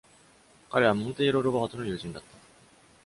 [0.71, 2.27] 彼は、モンテイロ・ロバートの友人だった。